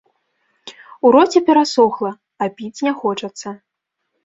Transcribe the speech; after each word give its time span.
У 1.07 1.11
роце 1.15 1.39
перасохла, 1.51 2.11
а 2.45 2.49
піць 2.57 2.83
не 2.91 2.97
хочацца. 3.05 3.57